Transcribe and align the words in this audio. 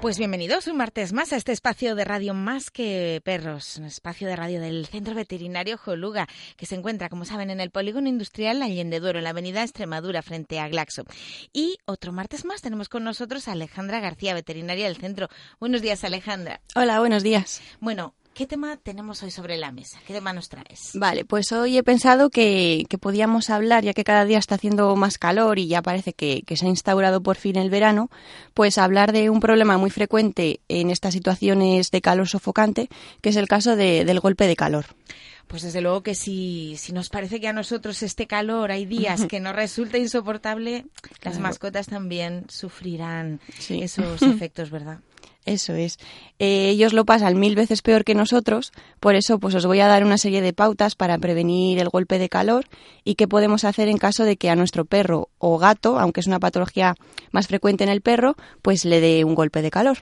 Pues 0.00 0.18
bienvenidos 0.18 0.66
un 0.66 0.76
martes 0.76 1.14
más 1.14 1.32
a 1.32 1.36
este 1.36 1.52
espacio 1.52 1.94
de 1.94 2.04
radio 2.04 2.34
Más 2.34 2.70
que 2.70 3.22
Perros, 3.24 3.78
un 3.78 3.86
espacio 3.86 4.28
de 4.28 4.36
radio 4.36 4.60
del 4.60 4.86
Centro 4.86 5.14
Veterinario 5.14 5.78
Joluga, 5.78 6.28
que 6.56 6.66
se 6.66 6.74
encuentra, 6.74 7.08
como 7.08 7.24
saben, 7.24 7.48
en 7.48 7.58
el 7.58 7.70
Polígono 7.70 8.08
Industrial 8.08 8.60
Allende 8.62 9.00
Duero, 9.00 9.18
en 9.18 9.24
la 9.24 9.30
avenida 9.30 9.62
Extremadura, 9.62 10.20
frente 10.20 10.60
a 10.60 10.68
Glaxo. 10.68 11.04
Y 11.54 11.78
otro 11.86 12.12
martes 12.12 12.44
más 12.44 12.60
tenemos 12.60 12.90
con 12.90 13.02
nosotros 13.02 13.48
a 13.48 13.52
Alejandra 13.52 13.98
García, 13.98 14.34
veterinaria 14.34 14.88
del 14.88 14.98
centro. 14.98 15.28
Buenos 15.58 15.80
días, 15.80 16.04
Alejandra. 16.04 16.60
Hola, 16.74 17.00
buenos 17.00 17.22
días. 17.22 17.62
Bueno, 17.80 18.14
¿qué 18.34 18.46
tema 18.46 18.76
tenemos 18.76 19.22
hoy 19.22 19.30
sobre 19.30 19.56
la 19.56 19.70
mesa? 19.72 19.98
¿Qué 20.06 20.12
tema 20.12 20.32
nos 20.32 20.48
traes? 20.48 20.90
Vale, 20.94 21.24
pues 21.24 21.52
hoy 21.52 21.78
he 21.78 21.82
pensado 21.82 22.30
que, 22.30 22.84
que 22.88 22.98
podíamos 22.98 23.48
hablar, 23.48 23.84
ya 23.84 23.92
que 23.94 24.04
cada 24.04 24.24
día 24.24 24.38
está 24.38 24.56
haciendo 24.56 24.94
más 24.96 25.18
calor 25.18 25.58
y 25.58 25.68
ya 25.68 25.80
parece 25.82 26.12
que, 26.12 26.42
que 26.42 26.56
se 26.56 26.66
ha 26.66 26.68
instaurado 26.68 27.22
por 27.22 27.36
fin 27.36 27.56
el 27.56 27.70
verano, 27.70 28.10
pues 28.52 28.76
hablar 28.78 29.12
de 29.12 29.30
un 29.30 29.40
problema 29.40 29.78
muy 29.78 29.90
frecuente 29.90 30.60
en 30.68 30.90
estas 30.90 31.14
situaciones 31.14 31.90
de 31.90 32.00
calor 32.00 32.28
sofocante, 32.28 32.88
que 33.20 33.30
es 33.30 33.36
el 33.36 33.48
caso 33.48 33.76
de- 33.76 34.04
del 34.04 34.20
golpe 34.20 34.46
de 34.46 34.56
calor. 34.56 34.86
Pues 35.46 35.62
desde 35.62 35.82
luego 35.82 36.02
que 36.02 36.14
si, 36.14 36.74
si 36.78 36.92
nos 36.92 37.10
parece 37.10 37.38
que 37.38 37.48
a 37.48 37.52
nosotros 37.52 38.02
este 38.02 38.26
calor 38.26 38.70
hay 38.72 38.86
días 38.86 39.26
que 39.26 39.40
nos 39.40 39.54
resulta 39.54 39.98
insoportable, 39.98 40.86
las 41.22 41.38
mascotas 41.38 41.86
también 41.86 42.46
sufrirán 42.48 43.40
Sí. 43.58 43.82
esos 43.82 44.22
efectos, 44.22 44.70
¿verdad? 44.70 45.00
Eso 45.44 45.74
es. 45.74 45.98
Eh, 46.38 46.70
ellos 46.70 46.94
lo 46.94 47.04
pasan 47.04 47.38
mil 47.38 47.54
veces 47.54 47.82
peor 47.82 48.04
que 48.04 48.14
nosotros, 48.14 48.72
por 48.98 49.14
eso 49.14 49.38
pues 49.38 49.54
os 49.54 49.66
voy 49.66 49.80
a 49.80 49.86
dar 49.86 50.04
una 50.04 50.16
serie 50.16 50.40
de 50.40 50.52
pautas 50.52 50.94
para 50.94 51.18
prevenir 51.18 51.78
el 51.78 51.90
golpe 51.90 52.18
de 52.18 52.28
calor 52.28 52.64
y 53.04 53.14
qué 53.14 53.28
podemos 53.28 53.64
hacer 53.64 53.88
en 53.88 53.98
caso 53.98 54.24
de 54.24 54.36
que 54.36 54.48
a 54.48 54.56
nuestro 54.56 54.86
perro 54.86 55.28
o 55.38 55.58
gato, 55.58 55.98
aunque 55.98 56.20
es 56.20 56.26
una 56.26 56.40
patología 56.40 56.94
más 57.30 57.46
frecuente 57.46 57.84
en 57.84 57.90
el 57.90 58.00
perro, 58.00 58.36
pues 58.62 58.84
le 58.84 59.00
dé 59.00 59.24
un 59.24 59.34
golpe 59.34 59.60
de 59.60 59.70
calor. 59.70 59.98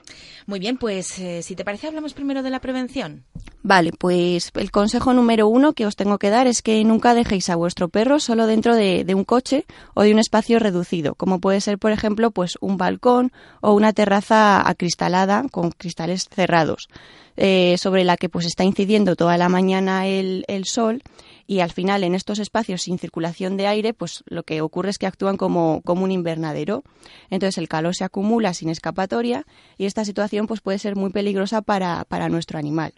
Muy 0.47 0.59
bien, 0.59 0.77
pues 0.77 1.19
eh, 1.19 1.43
si 1.43 1.55
te 1.55 1.65
parece 1.65 1.87
hablamos 1.87 2.13
primero 2.13 2.41
de 2.41 2.49
la 2.49 2.61
prevención. 2.61 3.25
Vale, 3.61 3.91
pues 3.97 4.51
el 4.55 4.71
consejo 4.71 5.13
número 5.13 5.47
uno 5.47 5.73
que 5.73 5.85
os 5.85 5.95
tengo 5.95 6.17
que 6.19 6.29
dar 6.29 6.47
es 6.47 6.61
que 6.61 6.83
nunca 6.83 7.13
dejéis 7.13 7.49
a 7.49 7.55
vuestro 7.55 7.89
perro 7.89 8.19
solo 8.19 8.47
dentro 8.47 8.75
de, 8.75 9.03
de 9.03 9.15
un 9.15 9.23
coche 9.23 9.65
o 9.93 10.03
de 10.03 10.13
un 10.13 10.19
espacio 10.19 10.59
reducido, 10.59 11.15
como 11.15 11.39
puede 11.39 11.61
ser, 11.61 11.77
por 11.77 11.91
ejemplo, 11.91 12.31
pues 12.31 12.57
un 12.61 12.77
balcón 12.77 13.31
o 13.61 13.73
una 13.73 13.93
terraza 13.93 14.67
acristalada 14.67 15.32
con 15.51 15.71
cristales 15.71 16.27
cerrados, 16.29 16.87
eh, 17.35 17.75
sobre 17.77 18.03
la 18.03 18.17
que 18.17 18.29
pues 18.29 18.45
está 18.45 18.63
incidiendo 18.63 19.15
toda 19.15 19.37
la 19.37 19.49
mañana 19.49 20.07
el, 20.07 20.45
sol 20.65 21.01
y 21.47 21.59
al 21.59 21.71
final 21.71 22.03
en 22.03 22.15
estos 22.15 22.39
espacios 22.39 22.83
sin 22.83 22.99
circulación 22.99 23.57
de 23.57 23.67
aire, 23.67 23.93
pues 23.93 24.23
lo 24.27 24.43
que 24.43 24.61
ocurre 24.61 24.91
es 24.91 24.97
que 24.97 25.07
actúan 25.07 25.37
como, 25.37 25.81
como 25.83 26.03
un 26.03 26.11
invernadero. 26.11 26.83
Entonces 27.29 27.57
el 27.57 27.67
calor 27.67 27.95
se 27.95 28.03
acumula 28.03 28.53
sin 28.53 28.69
escapatoria 28.69 29.45
y 29.77 29.85
esta 29.85 30.05
situación 30.05 30.47
pues 30.47 30.61
puede 30.61 30.79
ser 30.79 30.95
muy 30.95 31.09
peligrosa 31.09 31.61
para, 31.61 32.05
para 32.05 32.29
nuestro 32.29 32.59
animal. 32.59 32.93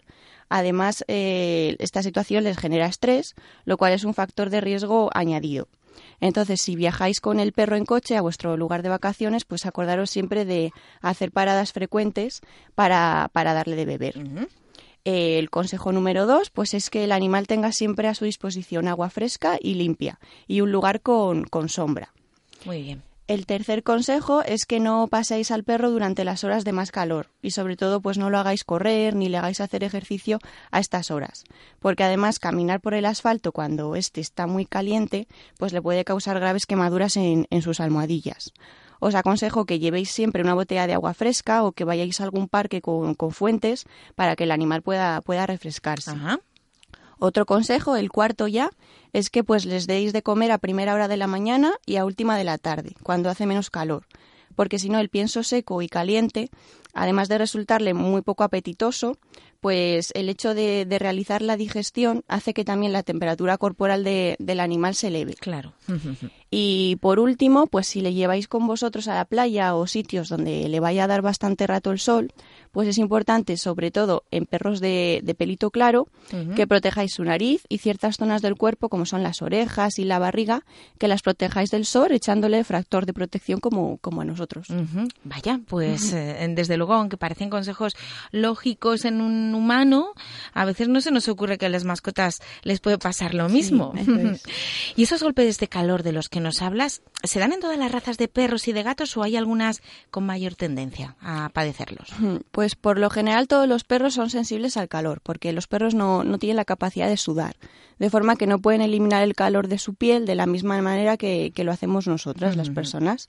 Además, 0.48 1.04
eh, 1.08 1.74
esta 1.80 2.02
situación 2.02 2.44
les 2.44 2.56
genera 2.56 2.86
estrés, 2.86 3.34
lo 3.64 3.76
cual 3.76 3.92
es 3.92 4.04
un 4.04 4.14
factor 4.14 4.50
de 4.50 4.60
riesgo 4.60 5.10
añadido. 5.12 5.66
Entonces, 6.20 6.60
si 6.62 6.76
viajáis 6.76 7.20
con 7.20 7.40
el 7.40 7.52
perro 7.52 7.76
en 7.76 7.84
coche 7.84 8.16
a 8.16 8.22
vuestro 8.22 8.56
lugar 8.56 8.82
de 8.82 8.88
vacaciones, 8.88 9.44
pues 9.44 9.66
acordaros 9.66 10.10
siempre 10.10 10.44
de 10.44 10.72
hacer 11.00 11.32
paradas 11.32 11.72
frecuentes 11.72 12.40
para, 12.74 13.30
para 13.32 13.54
darle 13.54 13.76
de 13.76 13.84
beber. 13.84 14.14
El 15.04 15.50
consejo 15.50 15.92
número 15.92 16.26
dos, 16.26 16.50
pues 16.50 16.74
es 16.74 16.90
que 16.90 17.04
el 17.04 17.12
animal 17.12 17.46
tenga 17.46 17.70
siempre 17.70 18.08
a 18.08 18.14
su 18.14 18.24
disposición 18.24 18.88
agua 18.88 19.08
fresca 19.08 19.56
y 19.60 19.74
limpia 19.74 20.18
y 20.48 20.62
un 20.62 20.72
lugar 20.72 21.00
con, 21.00 21.44
con 21.44 21.68
sombra. 21.68 22.12
Muy 22.64 22.82
bien. 22.82 23.05
El 23.26 23.44
tercer 23.44 23.82
consejo 23.82 24.42
es 24.42 24.66
que 24.66 24.78
no 24.78 25.08
paséis 25.08 25.50
al 25.50 25.64
perro 25.64 25.90
durante 25.90 26.22
las 26.22 26.44
horas 26.44 26.64
de 26.64 26.70
más 26.70 26.92
calor 26.92 27.30
y 27.42 27.50
sobre 27.50 27.76
todo 27.76 28.00
pues 28.00 28.18
no 28.18 28.30
lo 28.30 28.38
hagáis 28.38 28.62
correr 28.62 29.16
ni 29.16 29.28
le 29.28 29.36
hagáis 29.36 29.60
hacer 29.60 29.82
ejercicio 29.82 30.38
a 30.70 30.78
estas 30.78 31.10
horas, 31.10 31.42
porque 31.80 32.04
además 32.04 32.38
caminar 32.38 32.80
por 32.80 32.94
el 32.94 33.04
asfalto 33.04 33.50
cuando 33.50 33.96
éste 33.96 34.20
está 34.20 34.46
muy 34.46 34.64
caliente 34.64 35.26
pues 35.58 35.72
le 35.72 35.82
puede 35.82 36.04
causar 36.04 36.38
graves 36.38 36.66
quemaduras 36.66 37.16
en, 37.16 37.48
en 37.50 37.62
sus 37.62 37.80
almohadillas. 37.80 38.52
Os 39.00 39.16
aconsejo 39.16 39.64
que 39.64 39.80
llevéis 39.80 40.12
siempre 40.12 40.42
una 40.42 40.54
botella 40.54 40.86
de 40.86 40.94
agua 40.94 41.12
fresca 41.12 41.64
o 41.64 41.72
que 41.72 41.84
vayáis 41.84 42.20
a 42.20 42.24
algún 42.24 42.48
parque 42.48 42.80
con, 42.80 43.16
con 43.16 43.32
fuentes 43.32 43.86
para 44.14 44.36
que 44.36 44.44
el 44.44 44.52
animal 44.52 44.82
pueda, 44.82 45.20
pueda 45.20 45.46
refrescarse. 45.46 46.12
Otro 47.18 47.46
consejo, 47.46 47.96
el 47.96 48.10
cuarto 48.10 48.46
ya, 48.46 48.70
es 49.12 49.30
que 49.30 49.42
pues 49.42 49.64
les 49.64 49.86
deis 49.86 50.12
de 50.12 50.22
comer 50.22 50.52
a 50.52 50.58
primera 50.58 50.94
hora 50.94 51.08
de 51.08 51.16
la 51.16 51.26
mañana 51.26 51.74
y 51.86 51.96
a 51.96 52.04
última 52.04 52.36
de 52.36 52.44
la 52.44 52.58
tarde, 52.58 52.94
cuando 53.02 53.30
hace 53.30 53.46
menos 53.46 53.70
calor, 53.70 54.06
porque 54.54 54.78
si 54.78 54.90
no 54.90 54.98
el 54.98 55.08
pienso 55.08 55.42
seco 55.42 55.80
y 55.80 55.88
caliente, 55.88 56.50
además 56.92 57.28
de 57.28 57.38
resultarle 57.38 57.94
muy 57.94 58.22
poco 58.22 58.44
apetitoso, 58.44 59.18
pues 59.66 60.12
el 60.14 60.28
hecho 60.28 60.54
de, 60.54 60.84
de 60.84 60.98
realizar 61.00 61.42
la 61.42 61.56
digestión 61.56 62.22
hace 62.28 62.54
que 62.54 62.64
también 62.64 62.92
la 62.92 63.02
temperatura 63.02 63.58
corporal 63.58 64.04
de- 64.04 64.36
del 64.38 64.60
animal 64.60 64.94
se 64.94 65.08
eleve. 65.08 65.34
Claro. 65.34 65.72
Y 66.48 66.94
por 67.00 67.18
último, 67.18 67.66
pues 67.66 67.88
si 67.88 68.00
le 68.00 68.14
lleváis 68.14 68.46
con 68.46 68.68
vosotros 68.68 69.08
a 69.08 69.14
la 69.16 69.24
playa 69.24 69.74
o 69.74 69.88
sitios 69.88 70.28
donde 70.28 70.68
le 70.68 70.78
vaya 70.78 71.04
a 71.04 71.06
dar 71.08 71.20
bastante 71.20 71.66
rato 71.66 71.90
el 71.90 71.98
sol, 71.98 72.32
pues 72.70 72.86
es 72.86 72.98
importante, 72.98 73.56
sobre 73.56 73.90
todo 73.90 74.22
en 74.30 74.46
perros 74.46 74.78
de, 74.80 75.20
de 75.24 75.34
pelito 75.34 75.72
claro, 75.72 76.06
que 76.54 76.66
protejáis 76.68 77.12
su 77.14 77.24
nariz 77.24 77.64
y 77.68 77.78
ciertas 77.78 78.16
zonas 78.16 78.42
del 78.42 78.54
cuerpo, 78.54 78.88
como 78.88 79.06
son 79.06 79.24
las 79.24 79.42
orejas 79.42 79.98
y 79.98 80.04
la 80.04 80.20
barriga, 80.20 80.62
que 80.98 81.08
las 81.08 81.20
protejáis 81.22 81.70
del 81.72 81.84
sol 81.84 82.12
echándole 82.12 82.62
factor 82.62 83.06
de 83.06 83.12
protección 83.12 83.58
como, 83.58 83.98
como 83.98 84.20
a 84.20 84.24
nosotros. 84.24 84.68
Vaya, 85.24 85.60
pues 85.66 86.12
eh, 86.12 86.46
desde 86.54 86.76
luego, 86.76 86.94
aunque 86.94 87.16
parecen 87.16 87.50
consejos 87.50 87.96
lógicos 88.30 89.04
en 89.04 89.20
un 89.20 89.50
humano, 89.56 90.12
a 90.52 90.64
veces 90.64 90.88
no 90.88 91.00
se 91.00 91.10
nos 91.10 91.28
ocurre 91.28 91.58
que 91.58 91.66
a 91.66 91.68
las 91.68 91.84
mascotas 91.84 92.40
les 92.62 92.80
puede 92.80 92.98
pasar 92.98 93.34
lo 93.34 93.48
mismo. 93.48 93.92
es. 93.96 94.42
¿Y 94.96 95.02
esos 95.02 95.22
golpes 95.22 95.58
de 95.58 95.68
calor 95.68 96.02
de 96.02 96.12
los 96.12 96.28
que 96.28 96.40
nos 96.40 96.62
hablas, 96.62 97.02
se 97.24 97.38
dan 97.38 97.52
en 97.52 97.60
todas 97.60 97.78
las 97.78 97.90
razas 97.90 98.18
de 98.18 98.28
perros 98.28 98.68
y 98.68 98.72
de 98.72 98.82
gatos 98.82 99.16
o 99.16 99.22
hay 99.22 99.36
algunas 99.36 99.82
con 100.10 100.24
mayor 100.24 100.54
tendencia 100.54 101.16
a 101.20 101.48
padecerlos? 101.50 102.12
Ujú. 102.12 102.42
Pues 102.50 102.74
por 102.76 102.98
lo 102.98 103.10
general 103.10 103.48
todos 103.48 103.68
los 103.68 103.84
perros 103.84 104.14
son 104.14 104.30
sensibles 104.30 104.76
al 104.76 104.88
calor, 104.88 105.20
porque 105.22 105.52
los 105.52 105.66
perros 105.66 105.94
no, 105.94 106.24
no 106.24 106.38
tienen 106.38 106.56
la 106.56 106.64
capacidad 106.64 107.08
de 107.08 107.16
sudar, 107.16 107.56
de 107.98 108.10
forma 108.10 108.36
que 108.36 108.46
no 108.46 108.58
pueden 108.58 108.82
eliminar 108.82 109.22
el 109.22 109.34
calor 109.34 109.68
de 109.68 109.78
su 109.78 109.94
piel 109.94 110.26
de 110.26 110.34
la 110.34 110.46
misma 110.46 110.80
manera 110.82 111.16
que, 111.16 111.52
que 111.54 111.64
lo 111.64 111.72
hacemos 111.72 112.06
nosotras, 112.06 112.56
las 112.56 112.70
personas. 112.70 113.26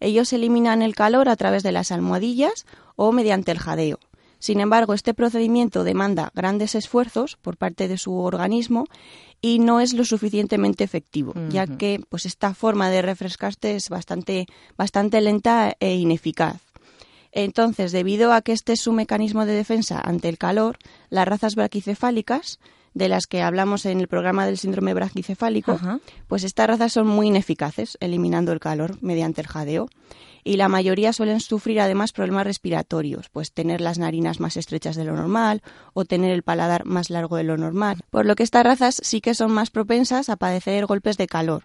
Ellos 0.00 0.32
eliminan 0.32 0.82
el 0.82 0.94
calor 0.94 1.28
a 1.28 1.36
través 1.36 1.62
de 1.62 1.72
las 1.72 1.92
almohadillas 1.92 2.66
o 2.96 3.12
mediante 3.12 3.52
el 3.52 3.58
jadeo. 3.58 3.98
Sin 4.46 4.60
embargo, 4.60 4.94
este 4.94 5.12
procedimiento 5.12 5.82
demanda 5.82 6.30
grandes 6.32 6.76
esfuerzos 6.76 7.34
por 7.34 7.56
parte 7.56 7.88
de 7.88 7.98
su 7.98 8.16
organismo 8.16 8.84
y 9.42 9.58
no 9.58 9.80
es 9.80 9.92
lo 9.92 10.04
suficientemente 10.04 10.84
efectivo, 10.84 11.34
ya 11.48 11.66
que 11.66 12.00
pues 12.08 12.26
esta 12.26 12.54
forma 12.54 12.88
de 12.88 13.02
refrescarte 13.02 13.74
es 13.74 13.88
bastante, 13.88 14.46
bastante 14.76 15.20
lenta 15.20 15.74
e 15.80 15.96
ineficaz. 15.96 16.62
Entonces, 17.32 17.90
debido 17.90 18.32
a 18.32 18.40
que 18.40 18.52
este 18.52 18.74
es 18.74 18.80
su 18.80 18.92
mecanismo 18.92 19.46
de 19.46 19.54
defensa 19.54 20.00
ante 20.00 20.28
el 20.28 20.38
calor, 20.38 20.78
las 21.10 21.26
razas 21.26 21.56
braquicefálicas, 21.56 22.60
de 22.96 23.10
las 23.10 23.26
que 23.26 23.42
hablamos 23.42 23.84
en 23.84 24.00
el 24.00 24.08
programa 24.08 24.46
del 24.46 24.56
síndrome 24.56 24.94
braquicefálico, 24.94 25.72
Ajá. 25.72 26.00
pues 26.28 26.44
estas 26.44 26.66
razas 26.66 26.94
son 26.94 27.06
muy 27.06 27.26
ineficaces 27.26 27.98
eliminando 28.00 28.52
el 28.52 28.58
calor 28.58 28.96
mediante 29.02 29.42
el 29.42 29.46
jadeo. 29.46 29.90
Y 30.44 30.56
la 30.56 30.68
mayoría 30.68 31.12
suelen 31.12 31.40
sufrir 31.40 31.80
además 31.80 32.12
problemas 32.12 32.46
respiratorios, 32.46 33.28
pues 33.28 33.52
tener 33.52 33.82
las 33.82 33.98
narinas 33.98 34.40
más 34.40 34.56
estrechas 34.56 34.96
de 34.96 35.04
lo 35.04 35.14
normal 35.14 35.60
o 35.92 36.06
tener 36.06 36.30
el 36.30 36.42
paladar 36.42 36.86
más 36.86 37.10
largo 37.10 37.36
de 37.36 37.42
lo 37.42 37.58
normal. 37.58 37.98
Por 38.10 38.24
lo 38.24 38.34
que 38.34 38.44
estas 38.44 38.64
razas 38.64 38.98
sí 39.02 39.20
que 39.20 39.34
son 39.34 39.52
más 39.52 39.68
propensas 39.70 40.30
a 40.30 40.36
padecer 40.36 40.86
golpes 40.86 41.18
de 41.18 41.26
calor. 41.26 41.64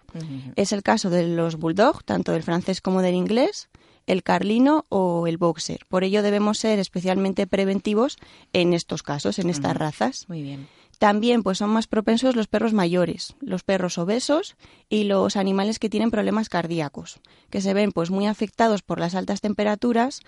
Es 0.56 0.72
el 0.72 0.82
caso 0.82 1.08
de 1.08 1.28
los 1.28 1.56
bulldog, 1.56 2.04
tanto 2.04 2.32
del 2.32 2.42
francés 2.42 2.82
como 2.82 3.00
del 3.00 3.14
inglés, 3.14 3.70
el 4.06 4.22
carlino 4.22 4.84
o 4.90 5.26
el 5.26 5.38
boxer. 5.38 5.86
Por 5.88 6.04
ello 6.04 6.22
debemos 6.22 6.58
ser 6.58 6.78
especialmente 6.78 7.46
preventivos 7.46 8.18
en 8.52 8.74
estos 8.74 9.02
casos, 9.02 9.38
en 9.38 9.48
estas 9.48 9.76
razas. 9.76 10.28
Muy 10.28 10.42
bien. 10.42 10.68
También 11.02 11.42
pues 11.42 11.58
son 11.58 11.70
más 11.70 11.88
propensos 11.88 12.36
los 12.36 12.46
perros 12.46 12.74
mayores, 12.74 13.34
los 13.40 13.64
perros 13.64 13.98
obesos 13.98 14.54
y 14.88 15.02
los 15.02 15.34
animales 15.34 15.80
que 15.80 15.88
tienen 15.88 16.12
problemas 16.12 16.48
cardíacos, 16.48 17.18
que 17.50 17.60
se 17.60 17.74
ven 17.74 17.90
pues 17.90 18.12
muy 18.12 18.28
afectados 18.28 18.82
por 18.82 19.00
las 19.00 19.16
altas 19.16 19.40
temperaturas 19.40 20.20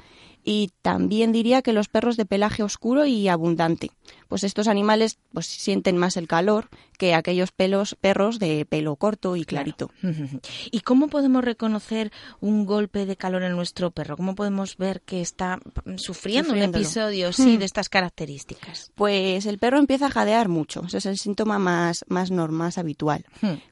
y 0.45 0.71
también 0.83 1.33
diría 1.33 1.63
que 1.63 1.73
los 1.73 1.89
perros 1.89 2.17
de 2.17 2.27
pelaje 2.27 2.63
oscuro 2.63 3.07
y 3.07 3.29
abundante, 3.29 3.91
pues 4.29 4.45
estos 4.45 4.69
animales 4.69 5.19
pues 5.33 5.47
sienten 5.47 5.97
más 5.97 6.17
el 6.17 6.29
calor 6.29 6.69
que 6.99 7.15
aquellos 7.15 7.51
pelos 7.51 7.97
perros 8.01 8.39
de 8.39 8.67
pelo 8.67 8.97
corto 8.97 9.37
y 9.37 9.45
clarito. 9.45 9.91
¿Y 10.71 10.81
cómo 10.81 11.09
podemos 11.09 11.45
reconocer 11.45 12.13
un 12.41 12.67
golpe 12.67 13.07
de 13.07 13.17
calor 13.17 13.43
en 13.43 13.57
nuestro 13.57 13.91
perro? 13.91 14.17
¿Cómo 14.17 14.35
podemos 14.35 14.77
ver 14.77 15.01
que 15.01 15.21
está 15.21 15.59
sufriendo 15.97 16.53
un 16.53 16.63
episodio 16.63 17.33
sí, 17.33 17.57
de 17.59 17.65
estas 17.65 17.89
características? 17.89 18.93
Pues 18.95 19.47
el 19.47 19.59
perro 19.59 19.79
empieza 19.79 20.07
a 20.07 20.11
jadear 20.11 20.49
mucho, 20.49 20.85
ese 20.87 20.99
es 20.99 21.07
el 21.07 21.19
síntoma 21.19 21.59
más 21.59 22.05
más 22.09 22.31
normal, 22.31 22.55
más 22.55 22.79
habitual, 22.79 23.25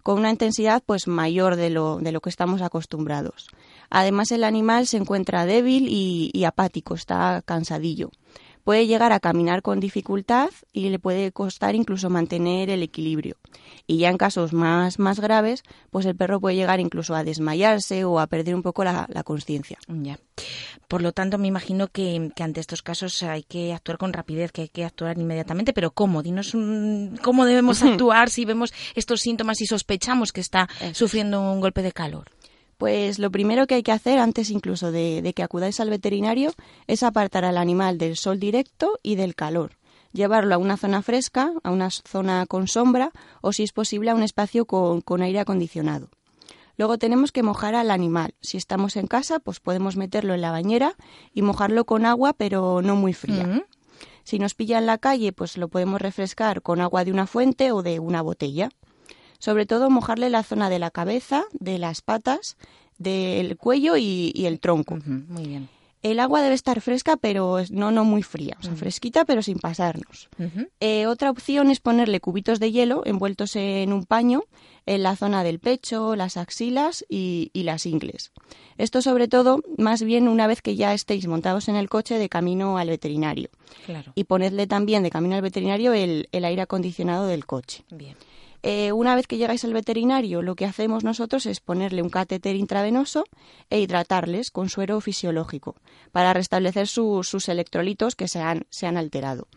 con 0.02 0.18
una 0.18 0.30
intensidad 0.30 0.82
pues 0.84 1.06
mayor 1.06 1.56
de 1.56 1.70
lo 1.70 1.98
de 1.98 2.10
lo 2.10 2.20
que 2.20 2.30
estamos 2.30 2.62
acostumbrados. 2.62 3.48
Además, 3.94 4.32
el 4.32 4.42
animal 4.42 4.86
se 4.86 4.96
encuentra 4.96 5.44
débil 5.44 5.86
y, 5.86 6.44
apático, 6.44 6.94
está 6.94 7.42
cansadillo. 7.44 8.10
Puede 8.64 8.86
llegar 8.86 9.12
a 9.12 9.20
caminar 9.20 9.60
con 9.60 9.80
dificultad 9.80 10.48
y 10.72 10.88
le 10.88 10.98
puede 10.98 11.30
costar 11.30 11.74
incluso 11.74 12.08
mantener 12.08 12.70
el 12.70 12.82
equilibrio. 12.82 13.36
Y 13.86 13.98
ya 13.98 14.08
en 14.08 14.16
casos 14.16 14.54
más, 14.54 14.98
más 14.98 15.20
graves, 15.20 15.62
pues 15.90 16.06
el 16.06 16.16
perro 16.16 16.40
puede 16.40 16.56
llegar 16.56 16.80
incluso 16.80 17.14
a 17.14 17.22
desmayarse 17.22 18.04
o 18.04 18.18
a 18.18 18.28
perder 18.28 18.54
un 18.54 18.62
poco 18.62 18.82
la, 18.82 19.06
conciencia. 19.24 19.78
Ya. 19.88 20.18
Por 20.88 21.02
lo 21.02 21.12
tanto, 21.12 21.36
me 21.36 21.48
imagino 21.48 21.88
que, 21.88 22.32
ante 22.40 22.60
estos 22.60 22.80
casos 22.80 23.22
hay 23.22 23.42
que 23.42 23.74
actuar 23.74 23.98
con 23.98 24.14
rapidez, 24.14 24.52
que 24.52 24.62
hay 24.62 24.68
que 24.68 24.86
actuar 24.86 25.18
inmediatamente. 25.18 25.74
Pero 25.74 25.90
¿cómo? 25.90 26.22
Dinos 26.22 26.56
cómo 27.22 27.44
debemos 27.44 27.82
actuar 27.82 28.30
si 28.30 28.46
vemos 28.46 28.72
estos 28.94 29.20
síntomas 29.20 29.60
y 29.60 29.66
sospechamos 29.66 30.32
que 30.32 30.40
está 30.40 30.66
sufriendo 30.94 31.42
un 31.42 31.60
golpe 31.60 31.82
de 31.82 31.92
calor. 31.92 32.30
Pues 32.82 33.20
lo 33.20 33.30
primero 33.30 33.68
que 33.68 33.76
hay 33.76 33.84
que 33.84 33.92
hacer 33.92 34.18
antes 34.18 34.50
incluso 34.50 34.90
de, 34.90 35.32
que 35.36 35.44
acudáis 35.44 35.78
al 35.78 35.88
veterinario 35.88 36.50
es 36.88 37.04
apartar 37.04 37.44
al 37.44 37.56
animal 37.56 37.96
del 37.96 38.16
sol 38.16 38.40
directo 38.40 38.98
y 39.04 39.14
del 39.14 39.36
calor 39.36 39.76
llevarlo 40.12 40.56
a 40.56 40.58
una 40.58 40.76
zona 40.76 41.00
fresca, 41.00 41.52
a 41.62 41.70
una 41.70 41.90
zona 41.90 42.44
con 42.46 42.66
sombra 42.66 43.12
o, 43.40 43.52
si 43.52 43.62
es 43.62 43.70
posible, 43.72 44.10
a 44.10 44.16
un 44.16 44.24
espacio 44.24 44.64
con, 44.64 45.22
aire 45.22 45.38
acondicionado. 45.38 46.08
Luego 46.76 46.98
tenemos 46.98 47.30
que 47.30 47.44
mojar 47.44 47.76
al 47.76 47.92
animal. 47.92 48.34
Si 48.40 48.56
estamos 48.56 48.96
en 48.96 49.06
casa, 49.06 49.38
pues 49.38 49.60
podemos 49.60 49.96
meterlo 49.96 50.34
en 50.34 50.40
la 50.40 50.50
bañera 50.50 50.96
y 51.32 51.42
mojarlo 51.42 51.84
con 51.84 52.04
agua, 52.04 52.32
pero 52.32 52.82
no 52.82 52.96
muy 52.96 53.12
fría. 53.12 53.64
Si 54.24 54.40
nos 54.40 54.54
pilla 54.54 54.78
en 54.78 54.86
la 54.86 54.98
calle, 54.98 55.32
pues 55.32 55.56
lo 55.56 55.68
podemos 55.68 56.02
refrescar 56.02 56.62
con 56.62 56.80
agua 56.80 57.04
de 57.04 57.12
una 57.12 57.28
fuente 57.28 57.70
o 57.70 57.84
de 57.84 58.00
una 58.00 58.22
botella 58.22 58.70
sobre 59.42 59.66
todo 59.66 59.90
mojarle 59.90 60.30
la 60.30 60.44
zona 60.44 60.70
de 60.70 60.78
la 60.78 60.92
cabeza, 60.92 61.42
de 61.58 61.76
las 61.78 62.00
patas, 62.00 62.56
del 62.98 63.56
cuello 63.56 63.96
y, 63.96 64.32
el 64.46 64.60
tronco. 64.60 64.96
muy 65.04 65.48
bien. 65.48 65.68
El 66.04 66.20
agua 66.20 66.42
debe 66.42 66.54
estar 66.54 66.80
fresca, 66.80 67.16
pero 67.16 67.58
no, 67.70 67.90
no 67.90 68.04
muy 68.04 68.22
fría, 68.22 68.56
o 68.60 68.62
sea, 68.62 68.76
fresquita, 68.76 69.24
pero 69.24 69.42
sin 69.42 69.58
pasarnos. 69.58 70.28
Eh, 70.78 71.06
otra 71.06 71.30
opción 71.30 71.70
es 71.70 71.80
ponerle 71.80 72.20
cubitos 72.20 72.60
de 72.60 72.70
hielo 72.70 73.02
envueltos 73.04 73.56
en 73.56 73.92
un 73.92 74.04
paño 74.04 74.44
en 74.86 75.02
la 75.02 75.16
zona 75.16 75.42
del 75.42 75.58
pecho, 75.58 76.14
las 76.14 76.36
axilas 76.36 77.04
y, 77.08 77.50
las 77.54 77.84
ingles. 77.84 78.30
Esto 78.78 79.02
sobre 79.02 79.26
todo, 79.26 79.60
más 79.76 80.02
bien 80.02 80.28
una 80.28 80.46
vez 80.46 80.62
que 80.62 80.76
ya 80.76 80.94
estéis 80.94 81.26
montados 81.26 81.68
en 81.68 81.74
el 81.74 81.88
coche 81.88 82.16
de 82.16 82.28
camino 82.28 82.78
al 82.78 82.88
veterinario. 82.88 83.50
Y 84.14 84.24
ponedle 84.24 84.68
también 84.68 85.02
de 85.02 85.10
camino 85.10 85.34
al 85.34 85.42
veterinario 85.42 85.94
el, 85.94 86.28
el 86.30 86.44
aire 86.44 86.62
acondicionado 86.62 87.26
del 87.26 87.44
coche. 87.44 87.84
Bien. 87.90 88.16
Eh, 88.62 88.92
una 88.92 89.16
vez 89.16 89.26
que 89.26 89.38
llegáis 89.38 89.64
al 89.64 89.72
veterinario, 89.72 90.40
lo 90.40 90.54
que 90.54 90.66
hacemos 90.66 91.02
nosotros 91.02 91.46
es 91.46 91.60
ponerle 91.60 92.02
un 92.02 92.10
catéter 92.10 92.54
intravenoso 92.54 93.24
e 93.70 93.80
hidratarles 93.80 94.50
con 94.50 94.68
suero 94.68 95.00
fisiológico 95.00 95.74
para 96.12 96.32
restablecer 96.32 96.86
sus 96.86 97.48
electrolitos 97.48 98.14
que 98.14 98.28
se 98.28 98.40
han 98.40 98.96
alterado. 98.96 99.48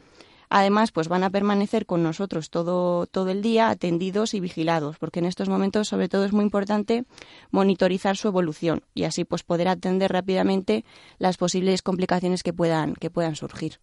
Además, 0.50 0.92
pues 0.92 1.08
van 1.08 1.24
a 1.24 1.30
permanecer 1.30 1.86
con 1.86 2.04
nosotros 2.04 2.50
todo, 2.50 3.06
todo 3.08 3.30
el 3.30 3.42
día 3.42 3.70
atendidos 3.70 4.34
y 4.34 4.40
vigilados, 4.40 4.98
porque 4.98 5.20
en 5.20 5.26
estos 5.26 5.50
momentos 5.50 5.88
sobre 5.88 6.10
todo 6.10 6.26
es 6.26 6.34
muy 6.34 6.44
importante 6.44 7.06
monitorizar 7.52 8.18
su 8.18 8.28
evolución 8.28 8.84
y 8.94 9.04
así 9.04 9.26
pues 9.26 9.44
poder 9.44 9.68
atender 9.68 10.12
rápidamente 10.12 10.86
las 11.18 11.38
posibles 11.38 11.82
complicaciones 11.82 12.44
que 12.44 12.54
puedan, 12.54 12.94
que 12.94 13.10
puedan 13.10 13.36
surgir. 13.36 13.80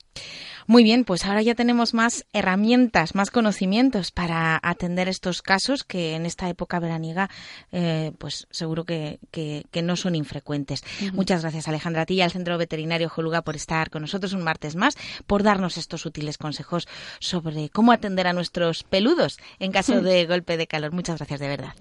Muy 0.66 0.84
bien, 0.84 1.04
pues 1.04 1.24
ahora 1.24 1.42
ya 1.42 1.54
tenemos 1.54 1.94
más 1.94 2.24
herramientas, 2.32 3.14
más 3.14 3.30
conocimientos 3.30 4.12
para 4.12 4.60
atender 4.62 5.08
estos 5.08 5.42
casos 5.42 5.82
que 5.82 6.14
en 6.14 6.26
esta 6.26 6.48
época 6.48 6.78
veraniega 6.78 7.28
eh, 7.72 8.12
pues 8.18 8.46
seguro 8.50 8.84
que, 8.84 9.18
que, 9.30 9.64
no 9.82 9.96
son 9.96 10.14
infrecuentes. 10.14 10.84
Muchas 11.12 11.42
gracias 11.42 11.66
Alejandra 11.66 12.02
a 12.02 12.06
ti 12.06 12.14
y 12.14 12.20
al 12.20 12.30
Centro 12.30 12.56
Veterinario 12.56 13.08
Joluga 13.08 13.42
por 13.42 13.56
estar 13.56 13.90
con 13.90 14.02
nosotros 14.02 14.32
un 14.32 14.44
martes 14.44 14.76
más, 14.76 14.96
por 15.26 15.42
darnos 15.42 15.76
estos 15.76 16.06
útiles 16.06 16.38
consejos 16.38 16.51
consejos 16.52 16.86
sobre 17.18 17.70
cómo 17.70 17.92
atender 17.92 18.26
a 18.26 18.34
nuestros 18.34 18.84
peludos 18.84 19.38
en 19.58 19.72
caso 19.72 20.00
de 20.02 20.26
golpe 20.26 20.56
de 20.56 20.66
calor. 20.66 20.92
Muchas 20.92 21.16
gracias 21.16 21.40
de 21.40 21.48
verdad. 21.48 21.74